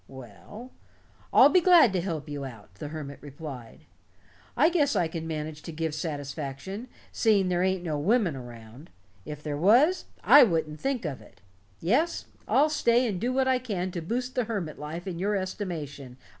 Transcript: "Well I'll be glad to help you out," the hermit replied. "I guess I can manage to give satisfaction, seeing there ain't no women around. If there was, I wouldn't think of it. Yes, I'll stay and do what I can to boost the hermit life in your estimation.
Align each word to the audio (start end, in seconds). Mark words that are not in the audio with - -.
"Well 0.07 0.71
I'll 1.31 1.49
be 1.49 1.61
glad 1.61 1.93
to 1.93 2.01
help 2.01 2.27
you 2.27 2.43
out," 2.43 2.73
the 2.73 2.87
hermit 2.87 3.19
replied. 3.21 3.85
"I 4.57 4.69
guess 4.71 4.95
I 4.95 5.07
can 5.07 5.27
manage 5.27 5.61
to 5.61 5.71
give 5.71 5.93
satisfaction, 5.93 6.87
seeing 7.11 7.49
there 7.49 7.61
ain't 7.61 7.83
no 7.83 7.99
women 7.99 8.35
around. 8.35 8.89
If 9.25 9.43
there 9.43 9.57
was, 9.59 10.05
I 10.23 10.41
wouldn't 10.41 10.79
think 10.79 11.05
of 11.05 11.21
it. 11.21 11.41
Yes, 11.81 12.25
I'll 12.47 12.71
stay 12.71 13.05
and 13.07 13.21
do 13.21 13.31
what 13.31 13.47
I 13.47 13.59
can 13.59 13.91
to 13.91 14.01
boost 14.01 14.33
the 14.33 14.45
hermit 14.45 14.79
life 14.79 15.05
in 15.05 15.19
your 15.19 15.35
estimation. 15.35 16.17